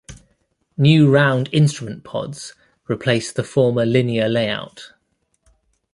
New 0.79 1.11
round 1.13 1.47
instrument 1.51 2.03
pods 2.03 2.55
replaced 2.87 3.35
the 3.35 3.43
former 3.43 3.85
linear 3.85 4.27
layout. 4.27 4.93